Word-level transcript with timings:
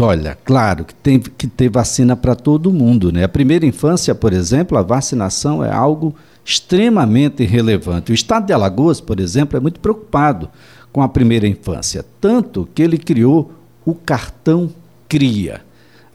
Olha, 0.00 0.36
claro 0.44 0.84
que 0.84 0.92
tem 0.92 1.20
que 1.20 1.46
ter 1.46 1.70
vacina 1.70 2.16
para 2.16 2.34
todo 2.34 2.72
mundo, 2.72 3.12
né? 3.12 3.22
A 3.22 3.28
primeira 3.28 3.64
infância, 3.64 4.16
por 4.16 4.32
exemplo, 4.32 4.76
a 4.76 4.82
vacinação 4.82 5.64
é 5.64 5.72
algo 5.72 6.12
extremamente 6.44 7.44
relevante. 7.44 8.10
O 8.10 8.14
estado 8.14 8.46
de 8.46 8.52
Alagoas, 8.52 9.00
por 9.00 9.20
exemplo, 9.20 9.56
é 9.56 9.60
muito 9.60 9.78
preocupado 9.78 10.50
com 10.92 11.02
a 11.02 11.08
primeira 11.08 11.46
infância, 11.46 12.04
tanto 12.20 12.68
que 12.74 12.82
ele 12.82 12.98
criou 12.98 13.52
o 13.84 13.94
cartão 13.94 14.70
Cria. 15.08 15.60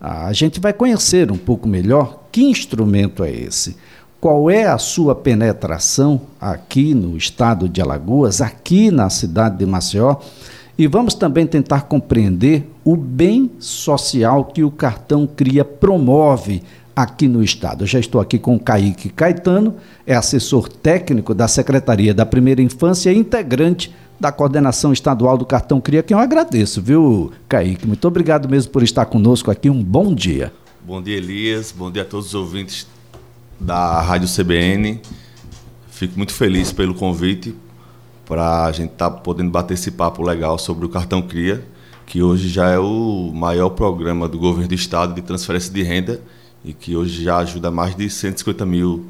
A 0.01 0.33
gente 0.33 0.59
vai 0.59 0.73
conhecer 0.73 1.31
um 1.31 1.37
pouco 1.37 1.65
melhor 1.65 2.23
que 2.29 2.43
instrumento 2.43 3.23
é 3.23 3.31
esse. 3.31 3.77
Qual 4.19 4.51
é 4.51 4.65
a 4.65 4.77
sua 4.77 5.15
penetração 5.15 6.23
aqui 6.41 6.93
no 6.93 7.15
estado 7.15 7.69
de 7.69 7.81
Alagoas, 7.81 8.41
aqui 8.41 8.91
na 8.91 9.09
cidade 9.09 9.59
de 9.59 9.65
Maceió? 9.65 10.17
E 10.77 10.87
vamos 10.87 11.13
também 11.13 11.45
tentar 11.45 11.81
compreender 11.81 12.69
o 12.83 12.95
bem 12.95 13.51
social 13.59 14.45
que 14.45 14.63
o 14.63 14.71
cartão 14.71 15.27
Cria 15.27 15.63
promove 15.63 16.63
aqui 16.95 17.27
no 17.27 17.43
Estado. 17.43 17.83
Eu 17.83 17.87
já 17.87 17.99
estou 17.99 18.19
aqui 18.19 18.39
com 18.39 18.55
o 18.55 18.59
Kaique 18.59 19.09
Caetano, 19.09 19.75
é 20.05 20.15
assessor 20.15 20.67
técnico 20.69 21.33
da 21.33 21.47
Secretaria 21.47 22.13
da 22.13 22.25
Primeira 22.25 22.61
Infância 22.61 23.11
e 23.11 23.17
integrante 23.17 23.93
da 24.19 24.31
coordenação 24.31 24.93
estadual 24.93 25.37
do 25.37 25.45
Cartão 25.45 25.81
Cria, 25.81 26.03
que 26.03 26.13
eu 26.13 26.19
agradeço, 26.19 26.81
viu, 26.81 27.31
Kaique? 27.49 27.87
Muito 27.87 28.07
obrigado 28.07 28.47
mesmo 28.47 28.71
por 28.71 28.83
estar 28.83 29.05
conosco 29.05 29.49
aqui. 29.49 29.69
Um 29.69 29.83
bom 29.83 30.13
dia. 30.13 30.53
Bom 30.85 31.01
dia, 31.01 31.17
Elias. 31.17 31.73
Bom 31.75 31.89
dia 31.89 32.03
a 32.03 32.05
todos 32.05 32.27
os 32.27 32.35
ouvintes 32.35 32.87
da 33.59 34.01
Rádio 34.01 34.27
CBN. 34.27 34.99
Fico 35.89 36.17
muito 36.17 36.33
feliz 36.33 36.71
pelo 36.71 36.93
convite 36.93 37.55
para 38.31 38.63
a 38.63 38.71
gente 38.71 38.93
estar 38.93 39.09
tá 39.09 39.17
podendo 39.17 39.51
bater 39.51 39.73
esse 39.73 39.91
papo 39.91 40.23
legal 40.23 40.57
sobre 40.57 40.85
o 40.85 40.89
Cartão 40.89 41.21
Cria, 41.21 41.61
que 42.05 42.23
hoje 42.23 42.47
já 42.47 42.69
é 42.69 42.79
o 42.79 43.29
maior 43.33 43.71
programa 43.71 44.25
do 44.25 44.39
governo 44.39 44.69
do 44.69 44.73
estado 44.73 45.13
de 45.13 45.21
transferência 45.21 45.69
de 45.73 45.83
renda 45.83 46.21
e 46.63 46.71
que 46.71 46.95
hoje 46.95 47.25
já 47.25 47.39
ajuda 47.39 47.69
mais 47.69 47.93
de 47.93 48.09
150 48.09 48.65
mil 48.65 49.05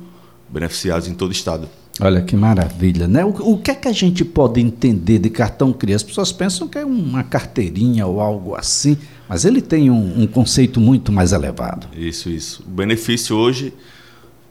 beneficiados 0.50 1.08
em 1.08 1.14
todo 1.14 1.30
o 1.30 1.34
estado. 1.34 1.70
Olha 2.00 2.20
que 2.23 2.36
maravilha, 2.36 3.08
né? 3.08 3.23
O, 3.23 3.30
o, 3.52 3.58
que 3.60 3.70
é 3.70 3.76
que 3.76 3.88
a 3.88 3.92
gente 3.92 4.26
pode 4.26 4.60
entender 4.60 5.20
de 5.20 5.30
cartão 5.30 5.72
CRIA? 5.72 5.98
As 5.98 6.04
pessoas 6.04 6.32
pensam 6.32 6.67
que 6.67 6.80
é 6.80 6.84
uma 6.84 7.23
carteirinha 7.23 8.08
ou 8.08 8.20
algo 8.20 8.56
assim, 8.56 8.98
mas 9.30 9.45
ele 9.45 9.62
tem 9.62 9.92
um, 9.92 10.23
um 10.23 10.26
conceito 10.26 10.82
muito 10.82 11.12
mais 11.12 11.32
elevado. 11.32 11.86
Isso, 11.95 12.28
isso. 12.28 12.64
O 12.66 12.72
benefício 12.72 13.36
hoje 13.36 13.72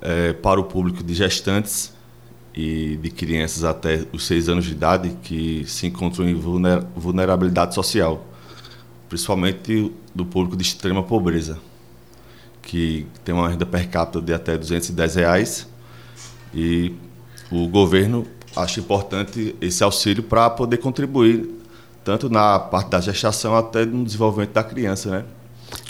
é, 0.00 0.32
para 0.32 0.60
o 0.60 0.64
público 0.64 1.02
de 1.02 1.12
gestantes 1.12 1.92
e 2.54 2.98
de 3.00 3.10
crianças 3.10 3.64
até 3.64 4.04
os 4.12 4.26
seis 4.26 4.48
anos 4.48 4.64
de 4.64 4.72
idade 4.72 5.16
que 5.22 5.64
se 5.66 5.86
encontram 5.86 6.28
em 6.28 6.34
vulnerabilidade 6.34 7.74
social, 7.74 8.26
principalmente 9.08 9.92
do 10.14 10.24
público 10.24 10.56
de 10.56 10.62
extrema 10.62 11.02
pobreza, 11.02 11.58
que 12.62 13.06
tem 13.24 13.34
uma 13.34 13.48
renda 13.48 13.64
per 13.64 13.88
capita 13.88 14.20
de 14.20 14.32
até 14.32 14.58
210 14.58 15.14
reais 15.14 15.68
e 16.54 16.92
o 17.50 17.66
governo 17.68 18.26
acha 18.56 18.80
importante 18.80 19.54
esse 19.60 19.82
auxílio 19.82 20.22
para 20.22 20.50
poder 20.50 20.78
contribuir 20.78 21.48
tanto 22.04 22.28
na 22.28 22.58
parte 22.58 22.90
da 22.90 23.00
gestação 23.00 23.56
até 23.56 23.84
no 23.84 24.04
desenvolvimento 24.04 24.52
da 24.52 24.64
criança, 24.64 25.10
né? 25.10 25.24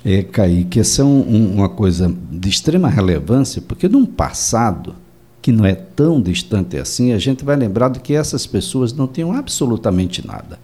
É, 0.04 0.22
Kaique, 0.22 0.80
essa 0.80 1.00
é 1.02 1.04
um, 1.04 1.20
um, 1.20 1.54
uma 1.54 1.68
coisa 1.68 2.14
de 2.30 2.48
extrema 2.48 2.88
relevância, 2.88 3.62
porque 3.62 3.88
num 3.88 4.04
passado 4.04 4.94
que 5.42 5.52
não 5.52 5.64
é 5.64 5.74
tão 5.74 6.20
distante 6.20 6.76
assim, 6.76 7.12
a 7.12 7.18
gente 7.18 7.44
vai 7.44 7.56
lembrar 7.56 7.88
de 7.88 8.00
que 8.00 8.14
essas 8.14 8.46
pessoas 8.46 8.92
não 8.92 9.06
tinham 9.06 9.32
absolutamente 9.32 10.26
nada. 10.26 10.58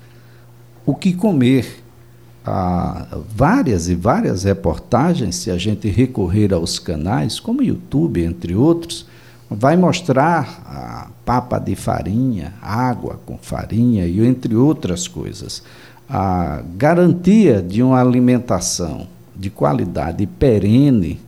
O 0.84 0.94
que 0.94 1.12
comer? 1.12 1.82
Há 2.44 3.06
várias 3.34 3.88
e 3.88 3.94
várias 3.94 4.44
reportagens, 4.44 5.34
se 5.36 5.50
a 5.50 5.58
gente 5.58 5.88
recorrer 5.88 6.52
aos 6.54 6.78
canais, 6.78 7.40
como 7.40 7.62
YouTube, 7.62 8.22
entre 8.22 8.54
outros, 8.54 9.06
vai 9.50 9.76
mostrar 9.76 10.62
a 10.64 11.08
papa 11.24 11.58
de 11.58 11.74
farinha, 11.74 12.54
água 12.62 13.18
com 13.26 13.38
farinha 13.38 14.06
e 14.06 14.24
entre 14.24 14.54
outras 14.54 15.08
coisas. 15.08 15.62
A 16.08 16.62
garantia 16.76 17.60
de 17.60 17.82
uma 17.82 18.00
alimentação 18.00 19.08
de 19.34 19.50
qualidade 19.50 20.24
perene 20.26 21.20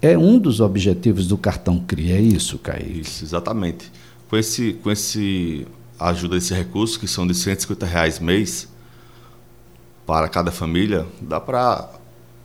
é 0.00 0.16
um 0.16 0.38
dos 0.38 0.60
objetivos 0.60 1.26
do 1.26 1.36
cartão 1.36 1.78
CRI, 1.80 2.12
é 2.12 2.20
isso, 2.20 2.58
Caio? 2.58 3.00
Isso, 3.00 3.24
exatamente. 3.24 3.90
Com 4.28 4.36
esse, 4.36 4.74
com 4.74 4.90
esse 4.90 5.66
ajuda 5.98 6.36
desse 6.36 6.54
recurso, 6.54 7.00
que 7.00 7.08
são 7.08 7.26
de 7.26 7.34
150 7.34 7.84
reais 7.84 8.20
mês 8.20 8.68
para 10.06 10.28
cada 10.28 10.50
família, 10.50 11.06
dá 11.20 11.40
para 11.40 11.88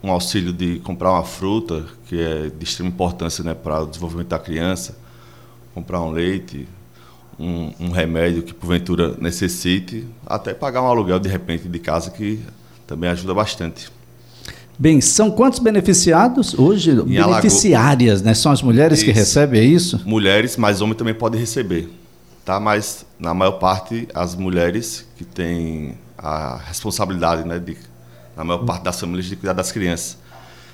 um 0.01 0.11
auxílio 0.11 0.51
de 0.51 0.79
comprar 0.79 1.11
uma 1.11 1.23
fruta, 1.23 1.85
que 2.07 2.19
é 2.19 2.49
de 2.49 2.63
extrema 2.63 2.89
importância 2.89 3.43
né, 3.43 3.53
para 3.53 3.81
o 3.81 3.85
desenvolvimento 3.85 4.27
da 4.27 4.39
criança, 4.39 4.97
comprar 5.73 6.01
um 6.01 6.11
leite, 6.11 6.67
um, 7.39 7.71
um, 7.79 7.89
remédio 7.91 8.43
que 8.43 8.53
porventura 8.53 9.15
necessite, 9.19 10.05
até 10.25 10.53
pagar 10.53 10.81
um 10.81 10.87
aluguel 10.87 11.19
de 11.19 11.29
repente 11.29 11.67
de 11.67 11.79
casa, 11.79 12.11
que 12.11 12.43
também 12.85 13.09
ajuda 13.09 13.33
bastante. 13.33 13.89
Bem, 14.77 14.99
são 15.01 15.29
quantos 15.29 15.59
beneficiados 15.59 16.57
hoje? 16.57 16.91
Em 16.91 17.03
Beneficiárias, 17.05 18.15
Alago... 18.15 18.25
né? 18.25 18.33
São 18.33 18.51
as 18.51 18.61
mulheres 18.61 18.99
isso. 18.99 19.05
que 19.05 19.11
recebem, 19.11 19.61
é 19.61 19.63
isso? 19.63 20.01
Mulheres, 20.05 20.57
mas 20.57 20.81
homem 20.81 20.95
também 20.95 21.13
pode 21.13 21.37
receber. 21.37 21.89
Tá? 22.43 22.59
Mas, 22.59 23.05
na 23.19 23.33
maior 23.33 23.53
parte, 23.53 24.07
as 24.13 24.35
mulheres 24.35 25.07
que 25.15 25.23
têm 25.23 25.95
a 26.17 26.57
responsabilidade, 26.57 27.47
né, 27.47 27.59
de, 27.59 27.77
na 28.35 28.43
maior 28.43 28.65
parte 28.65 28.83
das 28.83 28.99
famílias, 28.99 29.25
de 29.25 29.35
cuidar 29.35 29.53
das 29.53 29.71
crianças. 29.71 30.17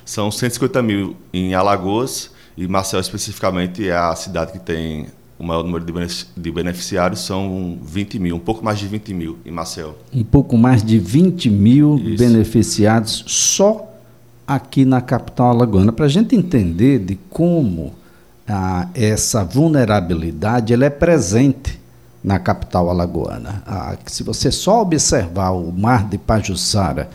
São 0.06 0.32
150 0.32 0.82
mil 0.82 1.16
em 1.34 1.54
Alagoas 1.54 2.32
e 2.58 2.68
Marcel, 2.68 3.00
especificamente, 3.00 3.88
é 3.88 3.96
a 3.96 4.16
cidade 4.16 4.54
que 4.54 4.60
tem 4.60 5.08
o 5.40 5.44
maior 5.44 5.64
número 5.64 5.86
de 6.36 6.52
beneficiários 6.52 7.22
são 7.22 7.80
20 7.82 8.20
mil, 8.20 8.36
um 8.36 8.40
pouco 8.40 8.64
mais 8.64 8.78
de 8.78 8.88
20 8.88 9.14
mil 9.14 9.38
em 9.46 9.52
Marcel. 9.52 9.98
Um 10.14 10.24
pouco 10.24 10.58
mais 10.58 10.84
de 10.84 11.00
20 11.00 11.50
mil 11.50 11.98
Isso. 11.98 12.18
beneficiados 12.18 13.24
só 13.26 13.89
aqui 14.50 14.84
na 14.84 15.00
capital 15.00 15.52
alagoana, 15.52 15.92
para 15.92 16.06
a 16.06 16.10
gente 16.10 16.36
entender 16.36 16.98
de 16.98 17.16
como 17.30 17.94
ah, 18.48 18.88
essa 18.96 19.44
vulnerabilidade 19.44 20.74
ela 20.74 20.86
é 20.86 20.90
presente 20.90 21.80
na 22.24 22.40
capital 22.40 22.90
alagoana. 22.90 23.62
Ah, 23.68 23.96
se 24.08 24.24
você 24.24 24.52
só 24.52 24.82
observar 24.82 25.52
o 25.52 25.72
mar 25.72 26.10
de 26.10 26.18
Pajuçara 26.18 27.12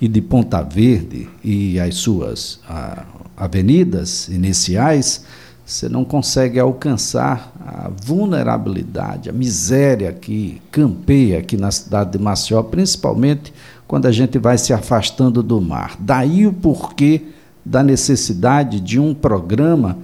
e 0.00 0.08
de 0.08 0.22
Ponta 0.22 0.62
Verde 0.62 1.28
e 1.44 1.78
as 1.78 1.96
suas 1.96 2.60
ah, 2.66 3.04
avenidas 3.36 4.28
iniciais, 4.28 5.22
você 5.66 5.86
não 5.86 6.02
consegue 6.02 6.58
alcançar 6.58 7.52
a 7.60 7.90
vulnerabilidade, 7.90 9.28
a 9.28 9.32
miséria 9.34 10.14
que 10.14 10.62
campeia 10.72 11.40
aqui 11.40 11.58
na 11.58 11.70
cidade 11.70 12.12
de 12.12 12.18
Maceió, 12.18 12.62
principalmente 12.62 13.52
quando 13.90 14.06
a 14.06 14.12
gente 14.12 14.38
vai 14.38 14.56
se 14.56 14.72
afastando 14.72 15.42
do 15.42 15.60
mar. 15.60 15.96
Daí 15.98 16.46
o 16.46 16.52
porquê 16.52 17.22
da 17.64 17.82
necessidade 17.82 18.78
de 18.78 19.00
um 19.00 19.12
programa 19.12 19.98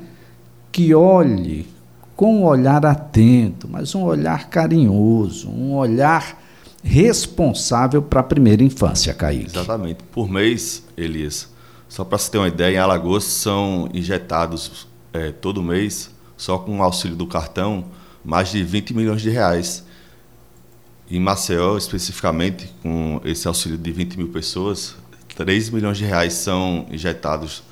que 0.73 0.93
olhe 0.93 1.69
com 2.17 2.41
um 2.41 2.45
olhar 2.45 2.85
atento, 2.85 3.69
mas 3.71 3.95
um 3.95 4.03
olhar 4.03 4.51
carinhoso, 4.51 5.49
um 5.49 5.77
olhar 5.77 6.43
responsável 6.83 8.03
para 8.03 8.19
a 8.19 8.25
primeira 8.25 8.65
infância, 8.65 9.15
Kaique. 9.15 9.53
Exatamente. 9.57 10.03
Por 10.11 10.29
mês, 10.29 10.83
Elias, 10.97 11.49
só 11.89 12.05
para 12.05 12.19
você 12.19 12.29
ter 12.29 12.39
uma 12.39 12.49
ideia, 12.49 12.75
em 12.75 12.79
Alagoas 12.79 13.23
são 13.23 13.89
injetados 13.95 14.89
é, 15.13 15.31
todo 15.31 15.63
mês, 15.63 16.11
só 16.37 16.59
com 16.59 16.81
o 16.81 16.83
auxílio 16.83 17.17
do 17.17 17.29
cartão, 17.29 17.85
mais 18.25 18.49
de 18.49 18.65
20 18.65 18.95
milhões 18.95 19.23
de 19.23 19.31
reais 19.31 19.86
em 21.11 21.21
Maceió, 21.21 21.77
especificamente, 21.77 22.73
com 22.83 23.21
esse 23.25 23.47
auxílio 23.47 23.79
de 23.79 23.93
20 23.93 24.17
mil 24.17 24.29
pessoas, 24.29 24.97
3 25.37 25.71
milhões 25.71 25.99
de 25.99 26.05
reais 26.05 26.33
são 26.33 26.87
injetados 26.91 27.63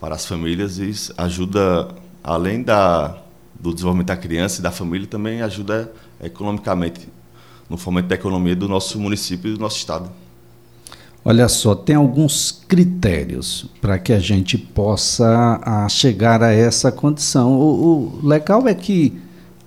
para 0.00 0.14
as 0.14 0.26
famílias 0.26 0.78
e 0.78 0.92
ajuda, 1.16 1.88
além 2.24 2.62
da, 2.62 3.18
do 3.58 3.72
desenvolvimento 3.72 4.08
da 4.08 4.16
criança 4.16 4.60
e 4.60 4.62
da 4.62 4.70
família, 4.70 5.06
também 5.06 5.42
ajuda 5.42 5.92
economicamente 6.20 7.08
no 7.68 7.76
fomento 7.76 8.08
da 8.08 8.14
economia 8.14 8.56
do 8.56 8.68
nosso 8.68 8.98
município 8.98 9.50
e 9.50 9.54
do 9.54 9.60
nosso 9.60 9.76
estado. 9.76 10.10
Olha 11.24 11.48
só, 11.48 11.74
tem 11.74 11.94
alguns 11.94 12.50
critérios 12.66 13.66
para 13.80 13.96
que 13.96 14.12
a 14.12 14.18
gente 14.18 14.58
possa 14.58 15.60
a, 15.62 15.88
chegar 15.88 16.42
a 16.42 16.52
essa 16.52 16.90
condição. 16.90 17.52
O, 17.52 18.18
o 18.22 18.26
legal 18.26 18.66
é 18.66 18.74
que 18.74 19.21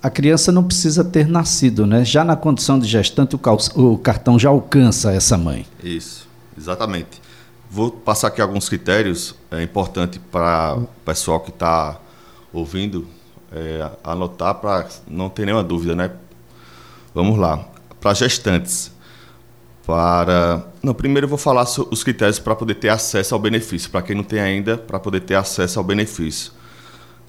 a 0.06 0.10
criança 0.10 0.52
não 0.52 0.62
precisa 0.62 1.02
ter 1.02 1.26
nascido, 1.26 1.84
né? 1.84 2.04
Já 2.04 2.24
na 2.24 2.36
condição 2.36 2.78
de 2.78 2.86
gestante, 2.86 3.34
o, 3.34 3.92
o 3.92 3.98
cartão 3.98 4.38
já 4.38 4.48
alcança 4.48 5.12
essa 5.12 5.36
mãe. 5.36 5.66
Isso, 5.82 6.28
exatamente. 6.56 7.20
Vou 7.68 7.90
passar 7.90 8.28
aqui 8.28 8.40
alguns 8.40 8.68
critérios, 8.68 9.34
é 9.50 9.60
importante 9.64 10.20
para 10.20 10.76
o 10.76 10.86
pessoal 11.04 11.40
que 11.40 11.50
está 11.50 11.98
ouvindo 12.52 13.08
é, 13.50 13.90
anotar 14.04 14.54
para 14.54 14.86
não 15.08 15.28
ter 15.28 15.44
nenhuma 15.44 15.64
dúvida, 15.64 15.96
né? 15.96 16.12
Vamos 17.12 17.36
lá. 17.36 17.66
Para 18.00 18.14
gestantes, 18.14 18.92
para. 19.84 20.64
Não, 20.84 20.94
primeiro 20.94 21.24
eu 21.24 21.28
vou 21.28 21.38
falar 21.38 21.64
os 21.64 22.04
critérios 22.04 22.38
para 22.38 22.54
poder 22.54 22.76
ter 22.76 22.90
acesso 22.90 23.34
ao 23.34 23.40
benefício, 23.40 23.90
para 23.90 24.02
quem 24.02 24.14
não 24.14 24.22
tem 24.22 24.38
ainda, 24.38 24.78
para 24.78 25.00
poder 25.00 25.22
ter 25.22 25.34
acesso 25.34 25.80
ao 25.80 25.84
benefício. 25.84 26.52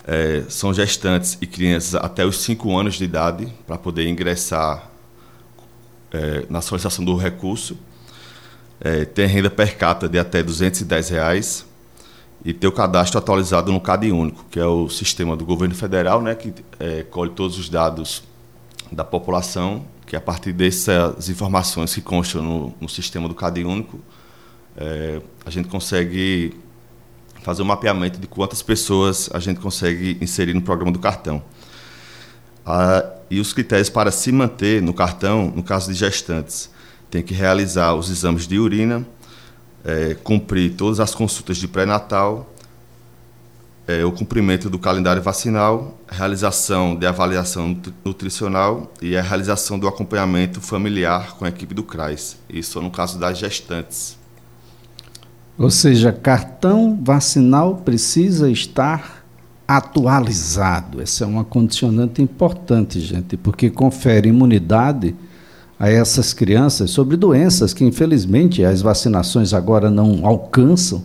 É, 0.08 0.46
são 0.48 0.74
gestantes 0.74 1.38
e 1.42 1.46
crianças 1.46 1.96
até 1.96 2.26
os 2.26 2.38
5 2.38 2.78
anos 2.78 2.96
de 2.96 3.04
idade 3.04 3.54
para 3.68 3.78
poder 3.78 4.08
ingressar 4.08 4.90
é, 6.12 6.46
na 6.50 6.62
solicitação 6.62 7.04
do 7.04 7.16
recurso. 7.18 7.78
É, 8.80 9.04
ter 9.04 9.26
renda 9.26 9.50
per 9.50 9.76
capita 9.78 10.08
de 10.08 10.18
até 10.18 10.42
210 10.42 11.10
reais, 11.10 11.66
e 12.46 12.54
ter 12.54 12.68
o 12.68 12.72
cadastro 12.72 13.18
atualizado 13.18 13.72
no 13.72 13.82
CAD 13.82 14.12
único, 14.12 14.46
que 14.50 14.60
é 14.60 14.66
o 14.66 14.88
sistema 14.88 15.36
do 15.36 15.46
governo 15.46 15.76
federal, 15.76 16.22
né, 16.22 16.36
que 16.36 16.54
é, 16.80 17.04
colhe 17.04 17.32
todos 17.32 17.58
os 17.58 17.68
dados 17.68 18.24
da 18.92 19.04
população 19.04 19.86
que 20.06 20.16
a 20.16 20.22
partir 20.22 20.54
dessas 20.54 21.28
informações 21.28 21.94
que 21.94 22.00
constam 22.00 22.42
no, 22.42 22.74
no 22.80 22.88
sistema 22.88 23.28
do 23.28 23.36
CAD 23.36 23.66
único, 23.66 24.00
é, 24.78 25.22
a 25.46 25.50
gente 25.50 25.68
consegue 25.68 26.56
fazer 27.48 27.62
um 27.62 27.66
mapeamento 27.66 28.20
de 28.20 28.28
quantas 28.28 28.62
pessoas 28.62 29.30
a 29.34 29.40
gente 29.40 29.62
consegue 29.62 30.18
inserir 30.20 30.54
no 30.54 30.62
programa 30.62 30.92
do 30.92 31.00
cartão. 31.00 31.42
Ah, 32.66 33.06
e 33.32 33.40
os 33.40 33.54
critérios 33.54 33.90
para 33.90 34.12
se 34.12 34.34
manter 34.34 34.82
no 34.82 34.94
cartão, 34.94 35.50
no 35.56 35.64
caso 35.64 35.90
de 35.90 35.98
gestantes, 35.98 36.70
tem 37.10 37.24
que 37.24 37.34
realizar 37.34 37.94
os 37.94 38.10
exames 38.10 38.46
de 38.48 38.60
urina, 38.60 39.08
é, 39.86 40.14
cumprir 40.16 40.74
todas 40.74 41.00
as 41.00 41.16
consultas 41.16 41.56
de 41.56 41.70
pré-natal, 41.70 42.54
é, 43.88 44.04
o 44.04 44.12
cumprimento 44.12 44.70
do 44.70 44.78
calendário 44.78 45.22
vacinal, 45.22 45.98
realização 46.10 46.98
de 46.98 47.08
avaliação 47.08 47.82
nutricional 48.04 48.92
e 49.02 49.16
a 49.16 49.22
realização 49.22 49.80
do 49.80 49.88
acompanhamento 49.88 50.60
familiar 50.60 51.38
com 51.38 51.46
a 51.46 51.48
equipe 51.48 51.74
do 51.74 51.84
CRAS. 51.84 52.36
Isso 52.50 52.82
no 52.82 52.92
caso 52.92 53.18
das 53.18 53.38
gestantes. 53.38 54.18
Ou 55.58 55.72
seja, 55.72 56.12
cartão 56.12 57.00
vacinal 57.02 57.78
precisa 57.84 58.50
estar 58.50 59.26
atualizado. 59.68 61.02
Essa 61.02 61.24
é 61.24 61.28
uma 61.28 61.44
condicionante 61.44 62.22
importante, 62.22 63.00
gente, 63.00 63.36
porque 63.36 63.70
confere 63.70 64.30
imunidade 64.30 65.16
a 65.80 65.90
essas 65.90 66.32
crianças 66.32 66.92
sobre 66.92 67.18
doenças 67.18 67.74
que, 67.74 67.84
infelizmente, 67.84 68.64
as 68.64 68.82
vacinações 68.82 69.54
agora 69.54 69.90
não 69.90 70.26
alcançam 70.26 71.04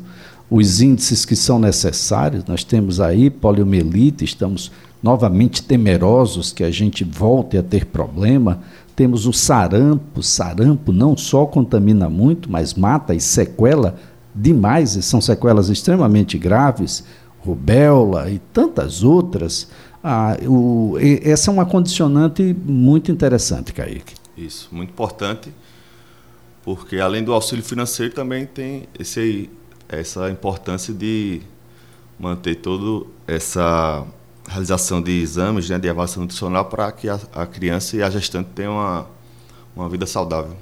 os 0.51 0.83
índices 0.83 1.25
que 1.25 1.35
são 1.35 1.59
necessários. 1.59 2.45
Nós 2.45 2.63
temos 2.63 3.01
aí 3.01 3.31
poliomielite, 3.31 4.25
estamos 4.25 4.71
novamente 5.03 5.63
temerosos 5.63 6.53
que 6.53 6.63
a 6.63 6.71
gente 6.71 7.05
volte 7.05 7.57
a 7.57 7.63
ter 7.63 7.87
problema. 7.87 8.61
Temos 8.95 9.27
o 9.27 9.33
sarampo, 9.33 10.23
sarampo 10.23 10.93
não 10.93 11.17
só 11.17 11.47
contamina 11.47 12.09
muito, 12.09 12.51
mas 12.53 12.75
mata 12.75 13.15
e 13.15 13.21
sequela 13.21 13.97
demais, 14.35 14.97
e 14.97 15.03
são 15.03 15.21
sequelas 15.21 15.69
extremamente 15.69 16.39
graves, 16.39 17.05
rubéola 17.41 18.31
e 18.31 18.39
tantas 18.53 19.03
outras. 19.03 19.69
Ah, 20.03 20.37
o, 20.47 20.97
essa 21.23 21.51
é 21.51 21.53
uma 21.53 21.67
condicionante 21.67 22.55
muito 22.65 23.11
interessante, 23.11 23.73
Kaique. 23.73 24.15
Isso, 24.37 24.69
muito 24.73 24.91
importante, 24.91 25.53
porque 26.65 26.99
além 26.99 27.23
do 27.23 27.33
auxílio 27.33 27.65
financeiro 27.65 28.15
também 28.15 28.47
tem 28.47 28.89
esse 28.99 29.51
essa 29.89 30.31
importância 30.31 30.95
de 30.95 31.43
manter 32.19 32.55
toda 32.57 33.07
essa 33.27 34.07
realização 34.49 35.03
de 35.03 35.13
exames, 35.21 35.69
né, 35.69 35.79
de 35.79 35.89
avaliação 35.89 36.23
nutricional 36.23 36.65
para 36.65 36.91
que 36.91 37.09
a, 37.09 37.21
a, 37.35 37.47
criança 37.47 37.97
e 37.97 38.03
a 38.03 38.09
gestante 38.09 38.51
tenham 38.55 38.73
uma, 38.73 39.07
uma 39.77 39.89
vida 39.89 40.07
saudável. 40.07 40.57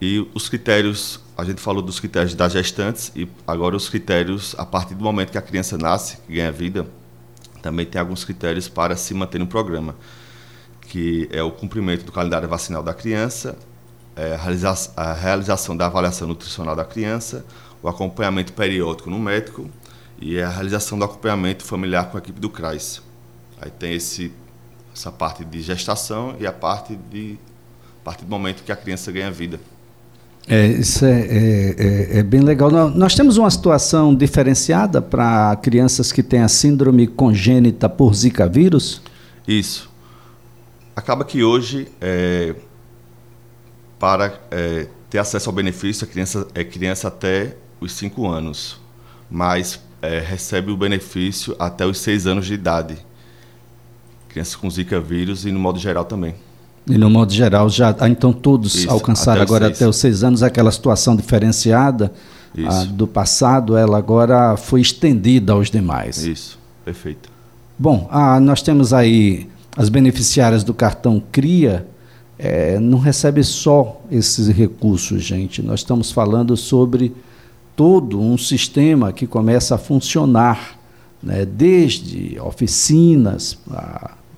E 0.00 0.26
os 0.34 0.48
critérios, 0.48 1.20
a 1.40 1.44
gente 1.44 1.60
falou 1.60 1.80
dos 1.80 1.98
critérios 1.98 2.34
das 2.34 2.52
gestantes 2.52 3.10
e 3.16 3.26
agora 3.46 3.74
os 3.74 3.88
critérios 3.88 4.54
a 4.58 4.66
partir 4.66 4.94
do 4.94 5.02
momento 5.02 5.32
que 5.32 5.38
a 5.38 5.42
criança 5.42 5.78
nasce, 5.78 6.18
que 6.18 6.34
ganha 6.34 6.52
vida, 6.52 6.86
também 7.62 7.86
tem 7.86 7.98
alguns 7.98 8.24
critérios 8.24 8.68
para 8.68 8.94
se 8.94 9.14
manter 9.14 9.38
no 9.38 9.46
programa, 9.46 9.96
que 10.82 11.30
é 11.32 11.42
o 11.42 11.50
cumprimento 11.50 12.04
do 12.04 12.12
calendário 12.12 12.46
vacinal 12.46 12.82
da 12.82 12.92
criança, 12.92 13.56
é 14.14 14.34
a, 14.96 15.12
realização 15.14 15.74
da 15.74 15.86
avaliação 15.86 16.28
nutricional 16.28 16.76
da 16.76 16.84
criança, 16.84 17.46
o 17.82 17.88
acompanhamento 17.88 18.52
periódico 18.52 19.08
no 19.08 19.18
médico 19.18 19.70
e 20.20 20.38
a 20.42 20.48
realização 20.48 20.98
do 20.98 21.06
acompanhamento 21.06 21.64
familiar 21.64 22.10
com 22.10 22.18
a 22.18 22.20
equipe 22.20 22.38
do 22.38 22.50
CRAS. 22.50 23.00
Aí 23.58 23.70
tem 23.70 23.94
esse, 23.94 24.30
essa 24.94 25.10
parte 25.10 25.42
de 25.42 25.62
gestação 25.62 26.36
e 26.38 26.46
a 26.46 26.52
parte 26.52 26.94
de 26.94 27.38
a 28.02 28.04
partir 28.04 28.26
do 28.26 28.30
momento 28.30 28.62
que 28.62 28.72
a 28.72 28.76
criança 28.76 29.10
ganha 29.10 29.30
vida. 29.30 29.58
É, 30.52 30.66
isso 30.66 31.04
é, 31.04 31.20
é, 31.20 31.76
é, 31.78 32.18
é 32.18 32.22
bem 32.24 32.40
legal. 32.40 32.72
Nós 32.90 33.14
temos 33.14 33.36
uma 33.36 33.48
situação 33.48 34.12
diferenciada 34.12 35.00
para 35.00 35.54
crianças 35.62 36.10
que 36.10 36.24
têm 36.24 36.40
a 36.40 36.48
síndrome 36.48 37.06
congênita 37.06 37.88
por 37.88 38.12
Zika 38.12 38.48
vírus? 38.48 39.00
Isso. 39.46 39.88
Acaba 40.96 41.24
que 41.24 41.44
hoje, 41.44 41.86
é, 42.00 42.56
para 43.96 44.40
é, 44.50 44.88
ter 45.08 45.18
acesso 45.18 45.48
ao 45.48 45.54
benefício, 45.54 46.04
a 46.04 46.10
criança 46.10 46.48
é 46.52 46.64
criança 46.64 47.06
até 47.06 47.54
os 47.80 47.92
5 47.92 48.26
anos, 48.26 48.80
mas 49.30 49.80
é, 50.02 50.18
recebe 50.18 50.72
o 50.72 50.76
benefício 50.76 51.54
até 51.60 51.86
os 51.86 51.98
6 51.98 52.26
anos 52.26 52.46
de 52.46 52.54
idade. 52.54 52.98
Crianças 54.28 54.56
com 54.56 54.68
Zika 54.68 55.00
vírus 55.00 55.46
e 55.46 55.52
no 55.52 55.60
modo 55.60 55.78
geral 55.78 56.04
também. 56.04 56.34
E 56.92 56.98
no 56.98 57.10
modo 57.10 57.32
geral 57.32 57.68
já, 57.68 57.94
ah, 57.98 58.08
então 58.08 58.32
todos 58.32 58.74
Isso, 58.74 58.90
alcançaram 58.90 59.42
até 59.42 59.50
agora 59.50 59.66
seis. 59.66 59.76
até 59.76 59.88
os 59.88 59.96
seis 59.96 60.24
anos 60.24 60.42
aquela 60.42 60.70
situação 60.70 61.14
diferenciada 61.16 62.12
a, 62.66 62.84
do 62.84 63.06
passado, 63.06 63.76
ela 63.76 63.98
agora 63.98 64.56
foi 64.56 64.80
estendida 64.80 65.52
aos 65.52 65.70
demais. 65.70 66.24
Isso, 66.24 66.58
perfeito. 66.84 67.30
Bom, 67.78 68.08
ah, 68.10 68.38
nós 68.40 68.62
temos 68.62 68.92
aí 68.92 69.48
as 69.76 69.88
beneficiárias 69.88 70.64
do 70.64 70.74
cartão 70.74 71.22
CRIA, 71.32 71.86
é, 72.38 72.78
não 72.78 72.98
recebe 72.98 73.42
só 73.44 74.00
esses 74.10 74.48
recursos, 74.48 75.22
gente. 75.22 75.62
Nós 75.62 75.80
estamos 75.80 76.10
falando 76.10 76.56
sobre 76.56 77.14
todo 77.76 78.20
um 78.20 78.36
sistema 78.36 79.12
que 79.12 79.26
começa 79.26 79.74
a 79.74 79.78
funcionar, 79.78 80.78
né, 81.22 81.44
desde 81.44 82.38
oficinas 82.40 83.58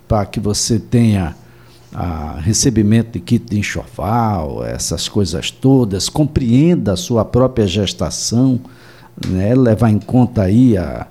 para 0.06 0.26
que 0.26 0.40
você 0.40 0.78
tenha 0.78 1.34
a 1.92 2.38
recebimento 2.40 3.12
de 3.12 3.20
kit 3.20 3.44
de 3.44 3.58
enxoval, 3.58 4.64
essas 4.64 5.08
coisas 5.08 5.50
todas, 5.50 6.08
compreenda 6.08 6.92
a 6.92 6.96
sua 6.96 7.24
própria 7.24 7.66
gestação, 7.66 8.58
né, 9.28 9.54
levar 9.54 9.90
em 9.90 9.98
conta 9.98 10.42
aí 10.42 10.76
a, 10.76 11.06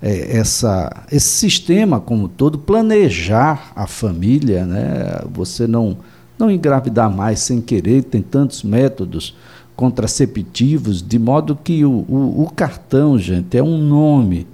é, 0.00 0.38
essa, 0.38 1.04
esse 1.12 1.28
sistema 1.28 2.00
como 2.00 2.28
todo, 2.28 2.58
planejar 2.58 3.72
a 3.76 3.86
família, 3.86 4.64
né, 4.64 5.20
você 5.32 5.66
não, 5.66 5.98
não 6.38 6.50
engravidar 6.50 7.10
mais 7.10 7.40
sem 7.40 7.60
querer, 7.60 8.04
tem 8.04 8.22
tantos 8.22 8.62
métodos 8.62 9.36
contraceptivos, 9.76 11.02
de 11.02 11.18
modo 11.18 11.56
que 11.62 11.84
o, 11.84 11.90
o, 12.08 12.42
o 12.44 12.50
cartão, 12.50 13.18
gente, 13.18 13.56
é 13.56 13.62
um 13.62 13.78
nome 13.78 14.46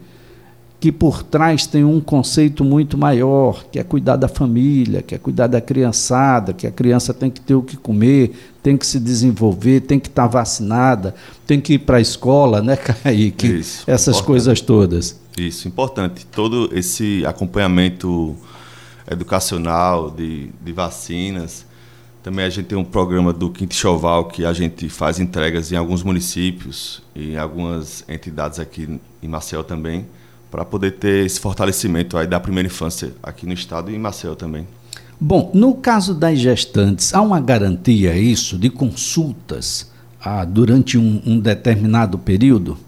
que 0.80 0.92
por 0.92 1.24
trás 1.24 1.66
tem 1.66 1.84
um 1.84 2.00
conceito 2.00 2.64
muito 2.64 2.96
maior, 2.96 3.64
que 3.64 3.80
é 3.80 3.82
cuidar 3.82 4.16
da 4.16 4.28
família, 4.28 5.02
que 5.02 5.14
é 5.14 5.18
cuidar 5.18 5.48
da 5.48 5.60
criançada, 5.60 6.52
que 6.52 6.66
a 6.66 6.70
criança 6.70 7.12
tem 7.12 7.30
que 7.30 7.40
ter 7.40 7.54
o 7.54 7.62
que 7.62 7.76
comer, 7.76 8.32
tem 8.62 8.76
que 8.76 8.86
se 8.86 9.00
desenvolver, 9.00 9.80
tem 9.80 9.98
que 9.98 10.06
estar 10.06 10.28
vacinada, 10.28 11.14
tem 11.46 11.60
que 11.60 11.74
ir 11.74 11.78
para 11.80 11.96
a 11.96 12.00
escola, 12.00 12.62
né, 12.62 12.76
Kaique? 13.02 13.46
Isso, 13.58 13.82
Essas 13.88 14.16
importante. 14.16 14.26
coisas 14.26 14.60
todas. 14.60 15.20
Isso, 15.36 15.66
importante. 15.66 16.24
Todo 16.26 16.70
esse 16.72 17.24
acompanhamento 17.26 18.36
educacional 19.10 20.10
de, 20.10 20.50
de 20.64 20.72
vacinas, 20.72 21.66
também 22.22 22.44
a 22.44 22.50
gente 22.50 22.66
tem 22.66 22.78
um 22.78 22.84
programa 22.84 23.32
do 23.32 23.50
Quinto 23.50 23.74
Choval 23.74 24.26
que 24.26 24.44
a 24.44 24.52
gente 24.52 24.88
faz 24.88 25.18
entregas 25.18 25.72
em 25.72 25.76
alguns 25.76 26.04
municípios 26.04 27.02
e 27.16 27.32
em 27.32 27.36
algumas 27.36 28.04
entidades 28.08 28.60
aqui 28.60 29.00
em 29.22 29.28
Maceió 29.28 29.62
também, 29.62 30.06
para 30.50 30.64
poder 30.64 30.92
ter 30.92 31.26
esse 31.26 31.38
fortalecimento 31.40 32.16
aí 32.16 32.26
da 32.26 32.40
primeira 32.40 32.66
infância 32.66 33.12
aqui 33.22 33.46
no 33.46 33.52
estado 33.52 33.90
e 33.90 33.94
em 33.94 33.98
Maceió 33.98 34.34
também. 34.34 34.66
Bom, 35.20 35.50
no 35.52 35.74
caso 35.74 36.14
das 36.14 36.38
gestantes, 36.38 37.12
há 37.12 37.20
uma 37.20 37.40
garantia 37.40 38.16
isso 38.16 38.56
de 38.56 38.70
consultas 38.70 39.90
ah, 40.24 40.44
durante 40.44 40.96
um, 40.96 41.20
um 41.26 41.40
determinado 41.40 42.16
período? 42.18 42.78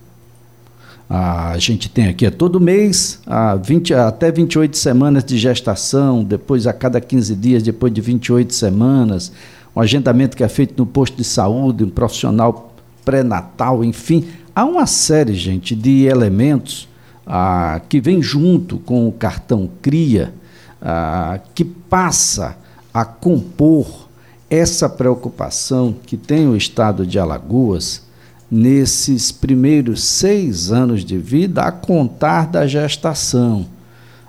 A 1.13 1.59
gente 1.59 1.89
tem 1.89 2.07
aqui 2.07 2.25
é 2.25 2.31
todo 2.31 2.61
mês, 2.61 3.19
a 3.27 3.57
20, 3.57 3.95
até 3.95 4.31
28 4.31 4.79
semanas 4.79 5.25
de 5.25 5.37
gestação, 5.37 6.23
depois 6.23 6.69
a 6.69 6.73
cada 6.73 7.01
15 7.01 7.35
dias, 7.35 7.65
depois 7.65 7.93
de 7.93 8.01
28 8.01 8.55
semanas, 8.55 9.33
um 9.75 9.81
agendamento 9.81 10.37
que 10.37 10.45
é 10.45 10.49
feito 10.49 10.75
no 10.79 10.87
posto 10.87 11.17
de 11.17 11.25
saúde, 11.25 11.83
um 11.83 11.91
profissional 11.91 12.73
pré-natal, 13.05 13.83
enfim. 13.83 14.29
Há 14.55 14.65
uma 14.65 14.87
série, 14.87 15.35
gente, 15.35 15.75
de 15.75 16.05
elementos 16.05 16.89
ah, 17.33 17.81
que 17.89 18.01
vem 18.01 18.21
junto 18.21 18.77
com 18.79 19.07
o 19.07 19.13
cartão 19.13 19.71
CRIA, 19.81 20.35
ah, 20.83 21.39
que 21.55 21.65
passa 21.65 22.57
a 22.93 23.05
compor 23.05 24.09
essa 24.51 24.89
preocupação 24.89 25.95
que 26.05 26.17
tem 26.17 26.49
o 26.49 26.57
estado 26.57 27.07
de 27.07 27.21
Alagoas 27.21 28.03
nesses 28.51 29.31
primeiros 29.31 30.03
seis 30.03 30.73
anos 30.73 31.05
de 31.05 31.17
vida, 31.19 31.63
a 31.63 31.71
contar 31.71 32.49
da 32.49 32.67
gestação, 32.67 33.65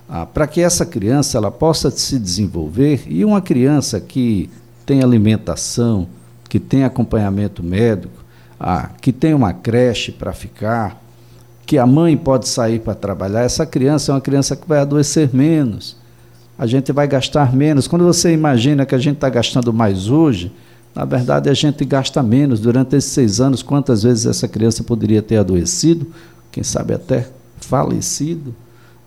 ah, 0.07 0.27
para 0.27 0.45
que 0.45 0.61
essa 0.61 0.85
criança 0.85 1.39
ela 1.39 1.49
possa 1.49 1.89
se 1.89 2.19
desenvolver 2.19 3.05
e 3.07 3.25
uma 3.25 3.41
criança 3.41 3.99
que 3.99 4.47
tem 4.85 5.01
alimentação, 5.01 6.07
que 6.47 6.59
tem 6.59 6.83
acompanhamento 6.83 7.63
médico, 7.63 8.23
ah, 8.59 8.91
que 9.01 9.11
tem 9.11 9.33
uma 9.33 9.53
creche 9.53 10.11
para 10.11 10.33
ficar, 10.33 11.00
que 11.71 11.77
a 11.77 11.87
mãe 11.87 12.17
pode 12.17 12.49
sair 12.49 12.81
para 12.81 12.93
trabalhar, 12.93 13.43
essa 13.43 13.65
criança 13.65 14.11
é 14.11 14.15
uma 14.15 14.19
criança 14.19 14.57
que 14.57 14.67
vai 14.67 14.79
adoecer 14.79 15.33
menos. 15.33 15.95
A 16.59 16.67
gente 16.67 16.91
vai 16.91 17.07
gastar 17.07 17.55
menos. 17.55 17.87
Quando 17.87 18.03
você 18.03 18.33
imagina 18.33 18.85
que 18.85 18.93
a 18.93 18.97
gente 18.97 19.15
está 19.15 19.29
gastando 19.29 19.71
mais 19.71 20.09
hoje, 20.09 20.51
na 20.93 21.05
verdade, 21.05 21.49
a 21.49 21.53
gente 21.53 21.85
gasta 21.85 22.21
menos. 22.21 22.59
Durante 22.59 22.97
esses 22.97 23.13
seis 23.13 23.39
anos, 23.39 23.63
quantas 23.63 24.03
vezes 24.03 24.25
essa 24.25 24.49
criança 24.49 24.83
poderia 24.83 25.21
ter 25.21 25.37
adoecido, 25.37 26.07
quem 26.51 26.61
sabe 26.61 26.93
até 26.93 27.29
falecido, 27.61 28.53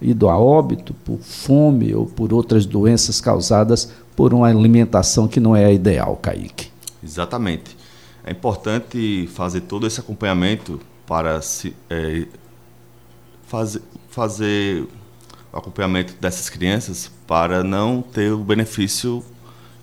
ido 0.00 0.30
a 0.30 0.38
óbito 0.38 0.94
por 1.04 1.18
fome 1.18 1.94
ou 1.94 2.06
por 2.06 2.32
outras 2.32 2.64
doenças 2.64 3.20
causadas 3.20 3.92
por 4.16 4.32
uma 4.32 4.48
alimentação 4.48 5.28
que 5.28 5.38
não 5.38 5.54
é 5.54 5.66
a 5.66 5.70
ideal, 5.70 6.16
Kaique. 6.16 6.68
Exatamente. 7.04 7.76
É 8.24 8.30
importante 8.30 9.28
fazer 9.34 9.60
todo 9.60 9.86
esse 9.86 10.00
acompanhamento 10.00 10.80
para 11.06 11.42
se, 11.42 11.76
é, 11.90 12.26
fazer, 13.46 13.82
fazer 14.10 14.86
acompanhamento 15.52 16.14
dessas 16.20 16.50
crianças 16.50 17.10
para 17.26 17.62
não 17.62 18.02
ter 18.02 18.32
o 18.32 18.38
benefício 18.38 19.24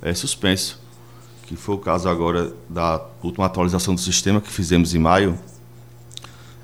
é, 0.01 0.13
suspenso 0.13 0.81
que 1.51 1.57
foi 1.57 1.75
o 1.75 1.77
caso 1.77 2.07
agora 2.07 2.53
da 2.69 3.05
última 3.21 3.45
atualização 3.45 3.93
do 3.93 3.99
sistema 3.99 4.39
que 4.39 4.49
fizemos 4.49 4.95
em 4.95 4.99
maio, 4.99 5.37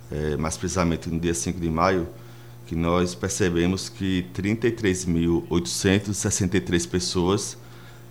é, 0.10 0.38
mais 0.38 0.56
precisamente 0.56 1.10
no 1.10 1.20
dia 1.20 1.34
5 1.34 1.60
de 1.60 1.70
maio, 1.70 2.08
que 2.66 2.74
nós 2.74 3.13
percebemos 3.13 3.89
que 3.89 4.25
33.863 4.34 6.88
pessoas 6.88 7.58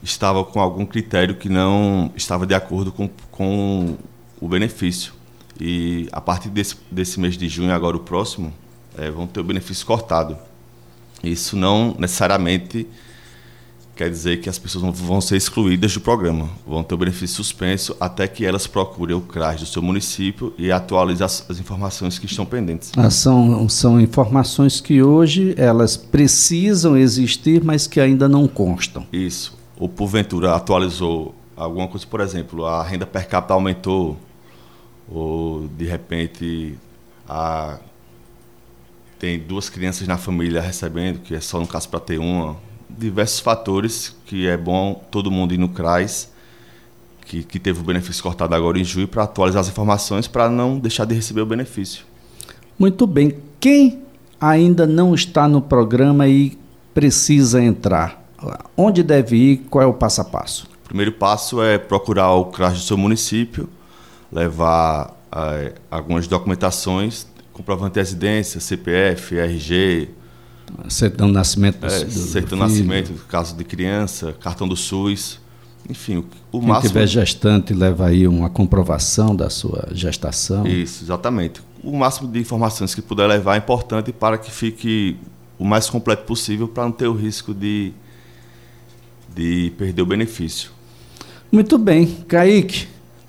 estavam 0.02 0.44
com 0.44 0.60
algum 0.60 0.84
critério 0.84 1.36
que 1.36 1.48
não 1.48 2.12
estava 2.14 2.46
de 2.46 2.52
acordo 2.52 2.92
com, 2.92 3.08
com 3.30 3.96
o 4.38 4.46
benefício. 4.46 5.14
E 5.58 6.10
a 6.12 6.20
partir 6.20 6.50
desse, 6.50 6.76
desse 6.90 7.18
mês 7.18 7.38
de 7.38 7.48
junho, 7.48 7.72
agora 7.72 7.96
o 7.96 8.00
próximo, 8.00 8.52
é, 8.98 9.10
vão 9.10 9.26
ter 9.26 9.40
o 9.40 9.44
benefício 9.44 9.86
cortado. 9.86 10.36
Isso 11.22 11.56
não 11.56 11.94
necessariamente 11.98 12.86
quer 13.96 14.10
dizer 14.10 14.42
que 14.42 14.48
as 14.48 14.58
pessoas 14.58 14.98
vão 15.00 15.22
ser 15.22 15.36
excluídas 15.36 15.94
do 15.94 16.00
programa, 16.02 16.50
vão 16.66 16.84
ter 16.84 16.94
o 16.94 16.98
benefício 16.98 17.36
suspenso 17.36 17.96
até 17.98 18.28
que 18.28 18.44
elas 18.44 18.66
procurem 18.66 19.16
o 19.16 19.22
CRAS 19.22 19.60
do 19.60 19.66
seu 19.66 19.80
município 19.80 20.52
e 20.58 20.70
atualizem 20.70 21.24
as, 21.24 21.48
as 21.48 21.58
informações 21.58 22.18
que 22.18 22.26
estão 22.26 22.44
pendentes. 22.44 22.92
Ah, 22.94 23.08
são, 23.08 23.66
são 23.70 23.98
informações 23.98 24.82
que 24.82 25.02
hoje 25.02 25.54
elas 25.56 25.96
precisam 25.96 26.94
existir, 26.94 27.64
mas 27.64 27.86
que 27.86 27.98
ainda 27.98 28.28
não 28.28 28.46
constam. 28.46 29.06
Isso. 29.10 29.56
Ou 29.78 29.88
porventura 29.88 30.54
atualizou 30.54 31.34
alguma 31.56 31.88
coisa, 31.88 32.06
por 32.06 32.20
exemplo, 32.20 32.66
a 32.66 32.82
renda 32.82 33.06
per 33.06 33.26
capita 33.26 33.54
aumentou, 33.54 34.18
ou 35.08 35.66
de 35.68 35.86
repente 35.86 36.74
a, 37.26 37.78
tem 39.18 39.38
duas 39.38 39.68
crianças 39.68 40.06
na 40.06 40.18
família 40.18 40.60
recebendo, 40.60 41.20
que 41.20 41.34
é 41.34 41.40
só 41.40 41.58
no 41.58 41.66
caso 41.66 41.88
para 41.88 42.00
ter 42.00 42.18
uma, 42.18 42.56
diversos 42.88 43.40
fatores 43.40 44.14
que 44.26 44.46
é 44.46 44.56
bom 44.56 45.02
todo 45.10 45.30
mundo 45.30 45.54
ir 45.54 45.58
no 45.58 45.68
CRAS, 45.68 46.30
que, 47.24 47.42
que 47.42 47.58
teve 47.58 47.80
o 47.80 47.82
benefício 47.82 48.22
cortado 48.22 48.54
agora 48.54 48.78
em 48.78 48.84
julho, 48.84 49.08
para 49.08 49.24
atualizar 49.24 49.60
as 49.60 49.68
informações 49.68 50.28
para 50.28 50.48
não 50.48 50.78
deixar 50.78 51.04
de 51.04 51.14
receber 51.14 51.40
o 51.40 51.46
benefício. 51.46 52.04
Muito 52.78 53.06
bem. 53.06 53.38
Quem 53.58 54.02
ainda 54.40 54.86
não 54.86 55.14
está 55.14 55.48
no 55.48 55.60
programa 55.60 56.28
e 56.28 56.56
precisa 56.94 57.62
entrar, 57.62 58.24
onde 58.76 59.02
deve 59.02 59.36
ir? 59.36 59.56
Qual 59.70 59.82
é 59.82 59.86
o 59.86 59.94
passo 59.94 60.20
a 60.20 60.24
passo? 60.24 60.68
O 60.84 60.88
primeiro 60.88 61.12
passo 61.12 61.62
é 61.62 61.78
procurar 61.78 62.32
o 62.34 62.46
CRAS 62.46 62.74
do 62.74 62.80
seu 62.80 62.96
município, 62.96 63.68
levar 64.30 65.16
é, 65.32 65.72
algumas 65.90 66.28
documentações, 66.28 67.26
comprovante 67.56 67.94
de 67.94 68.00
residência, 68.00 68.60
CPF, 68.60 69.38
RG, 69.38 70.10
Certidão 70.88 71.28
de 71.28 71.34
nascimento 71.34 71.78
do, 71.78 71.86
é, 71.86 72.04
do, 72.04 72.10
certidão 72.10 72.58
de 72.58 72.64
nascimento, 72.64 73.12
caso 73.28 73.56
de 73.56 73.64
criança, 73.64 74.34
cartão 74.40 74.66
do 74.66 74.76
SUS, 74.76 75.40
enfim, 75.88 76.24
o 76.50 76.58
Quem 76.58 76.68
máximo. 76.68 76.88
tiver 76.88 77.06
gestante 77.06 77.72
leva 77.72 78.06
aí 78.06 78.26
uma 78.26 78.50
comprovação 78.50 79.34
da 79.34 79.48
sua 79.48 79.88
gestação. 79.92 80.66
Isso, 80.66 81.04
exatamente. 81.04 81.62
O 81.82 81.96
máximo 81.96 82.28
de 82.30 82.40
informações 82.40 82.94
que 82.94 83.00
puder 83.00 83.26
levar 83.26 83.54
é 83.54 83.58
importante 83.58 84.12
para 84.12 84.36
que 84.36 84.50
fique 84.50 85.16
o 85.58 85.64
mais 85.64 85.88
completo 85.88 86.24
possível 86.24 86.66
para 86.66 86.84
não 86.84 86.92
ter 86.92 87.06
o 87.06 87.14
risco 87.14 87.54
de, 87.54 87.92
de 89.34 89.72
perder 89.78 90.02
o 90.02 90.06
benefício. 90.06 90.70
Muito 91.50 91.78
bem. 91.78 92.06
Kaique, 92.26 92.88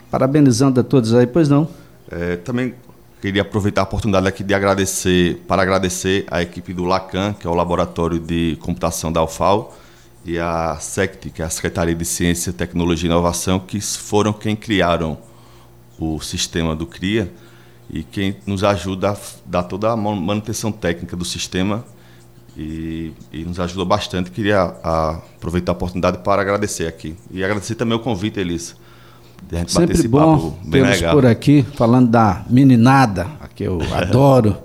parabenizando 0.09 0.79
a 0.79 0.83
todos 0.83 1.13
aí, 1.13 1.27
pois 1.27 1.47
não? 1.47 1.69
É, 2.09 2.35
também 2.35 2.73
Queria 3.19 3.41
aproveitar 3.41 3.81
a 3.81 3.83
oportunidade 3.83 4.27
aqui 4.27 4.43
de 4.43 4.53
agradecer, 4.53 5.37
para 5.47 5.63
agradecer 5.63 6.25
a 6.29 6.39
equipe 6.43 6.71
do 6.71 6.85
Lacan, 6.85 7.33
que 7.33 7.47
é 7.47 7.49
o 7.49 7.53
Laboratório 7.55 8.19
de 8.19 8.57
Computação 8.61 9.11
da 9.11 9.23
UFAL, 9.23 9.75
e 10.23 10.37
a 10.37 10.77
SECT, 10.79 11.31
que 11.31 11.41
é 11.41 11.45
a 11.45 11.49
Secretaria 11.49 11.95
de 11.95 12.05
Ciência, 12.05 12.53
Tecnologia 12.53 13.07
e 13.07 13.11
Inovação, 13.11 13.59
que 13.59 13.81
foram 13.81 14.31
quem 14.31 14.55
criaram 14.55 15.17
o 15.97 16.19
sistema 16.19 16.75
do 16.75 16.85
CRIA 16.85 17.33
e 17.89 18.03
quem 18.03 18.37
nos 18.45 18.63
ajuda 18.63 19.13
a 19.13 19.17
dar 19.43 19.63
toda 19.63 19.91
a 19.91 19.97
manutenção 19.97 20.71
técnica 20.71 21.15
do 21.15 21.25
sistema 21.25 21.83
e, 22.55 23.13
e 23.33 23.43
nos 23.45 23.59
ajuda 23.59 23.83
bastante. 23.83 24.29
Queria 24.29 24.75
a, 24.83 25.21
aproveitar 25.37 25.71
a 25.71 25.73
oportunidade 25.73 26.19
para 26.19 26.43
agradecer 26.43 26.85
aqui. 26.85 27.15
E 27.31 27.43
agradecer 27.43 27.73
também 27.73 27.97
o 27.97 27.99
convite, 27.99 28.39
Elisa 28.39 28.75
de 29.49 29.55
a 29.55 29.59
gente 29.59 29.71
Sempre 29.71 29.95
bater 29.95 30.07
bom 30.07 30.57
temos 30.71 31.01
por 31.01 31.25
aqui, 31.25 31.65
falando 31.75 32.09
da 32.09 32.43
meninada, 32.49 33.27
que 33.55 33.63
eu 33.63 33.79
adoro. 33.91 34.55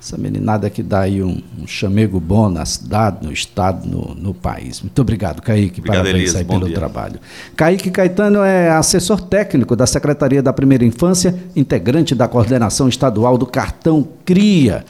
Essa 0.00 0.16
meninada 0.16 0.70
que 0.70 0.80
dá 0.80 1.00
aí 1.00 1.20
um, 1.20 1.42
um, 1.58 1.66
chamego 1.66 2.20
bom 2.20 2.48
na 2.48 2.64
cidade, 2.64 3.26
no 3.26 3.32
estado, 3.32 3.84
no, 3.84 4.14
no 4.14 4.32
país. 4.32 4.80
Muito 4.80 5.02
obrigado, 5.02 5.42
Kaique. 5.42 5.80
Obrigado, 5.80 6.04
Parabéns 6.04 6.36
aí 6.36 6.44
pelo 6.44 6.66
dia. 6.66 6.74
trabalho. 6.76 7.18
Kaique 7.56 7.90
Caetano 7.90 8.38
é 8.44 8.70
assessor 8.70 9.20
técnico 9.20 9.74
da 9.74 9.88
Secretaria 9.88 10.40
da 10.40 10.52
Primeira 10.52 10.84
Infância, 10.84 11.34
integrante 11.56 12.14
da 12.14 12.28
coordenação 12.28 12.88
estadual 12.88 13.36
do 13.36 13.44
Cartão 13.44 14.06
CRIA. 14.24 14.84